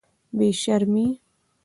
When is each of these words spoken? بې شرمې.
بې 0.37 0.49
شرمې. 0.61 1.07